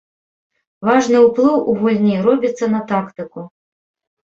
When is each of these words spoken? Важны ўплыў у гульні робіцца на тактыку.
Важны 0.89 1.17
ўплыў 1.25 1.55
у 1.59 1.71
гульні 1.83 2.15
робіцца 2.27 2.73
на 2.75 2.83
тактыку. 2.95 3.49